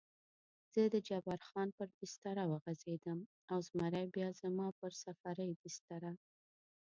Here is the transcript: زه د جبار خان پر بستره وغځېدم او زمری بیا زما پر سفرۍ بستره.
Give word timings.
زه 0.73 0.81
د 0.93 0.95
جبار 1.09 1.41
خان 1.49 1.69
پر 1.77 1.89
بستره 1.97 2.43
وغځېدم 2.51 3.19
او 3.51 3.57
زمری 3.67 4.05
بیا 4.15 4.29
زما 4.41 4.67
پر 4.79 4.91
سفرۍ 5.03 5.51
بستره. 5.61 6.11